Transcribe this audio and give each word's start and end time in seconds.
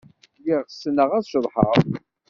Lliɣ 0.37 0.61
ssneɣ 0.67 1.09
ad 1.17 1.25
ceḍḥeɣ. 1.31 1.73